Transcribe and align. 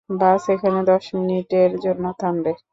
বাস 0.19 0.43
এখানে 0.55 0.79
দশ 0.89 1.05
মিনিটের 1.17 1.71
জন্য 1.83 2.05
থামবে। 2.19 2.51